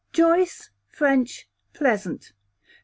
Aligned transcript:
_Joyce, 0.13 0.71
French, 0.87 1.47
pleasant. 1.73 2.33